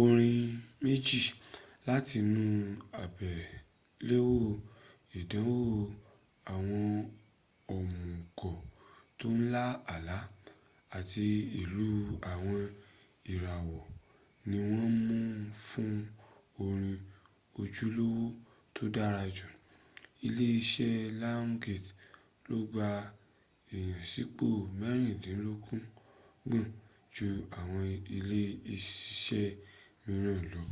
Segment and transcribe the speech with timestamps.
[0.00, 0.38] orin
[0.82, 1.20] méjì
[1.86, 2.42] látinú
[3.02, 4.40] àgbéléwò
[5.18, 5.58] ìdánwò
[6.52, 6.84] àwọn
[7.74, 8.54] òmùgọ̀
[9.18, 10.16] tó ń lá àlá
[10.96, 11.26] àti
[11.62, 11.86] ìlú
[12.32, 12.58] àwọn
[13.32, 13.84] ìràwọ̀
[14.48, 15.24] ni wọ́n mún
[15.66, 15.90] fún
[16.64, 16.96] orin
[17.60, 18.24] ojúlówó
[18.74, 19.46] tó dára jù.
[20.26, 21.90] ilé ìsiṣẹ́ lionsgate
[22.48, 22.88] ló gba
[23.76, 24.46] ìyànsípò
[24.78, 25.82] mẹ́rìndínlọ́gbọ̀n—
[27.14, 27.28] jú
[27.60, 27.84] àwọn
[28.18, 28.40] ilé
[28.74, 29.58] ìsiṣẹ̀
[30.06, 30.62] mìíràn lọ